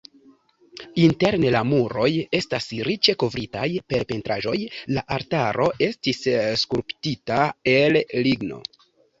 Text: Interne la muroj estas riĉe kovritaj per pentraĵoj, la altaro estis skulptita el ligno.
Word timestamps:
Interne 1.01 1.49
la 1.55 1.59
muroj 1.71 2.07
estas 2.37 2.69
riĉe 2.87 3.15
kovritaj 3.25 3.67
per 3.93 4.07
pentraĵoj, 4.13 4.55
la 4.97 5.05
altaro 5.19 5.69
estis 5.91 6.23
skulptita 6.65 7.39
el 7.77 8.03
ligno. 8.29 8.61